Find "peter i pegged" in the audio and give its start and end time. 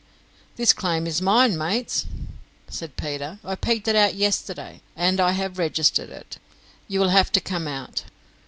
2.97-3.87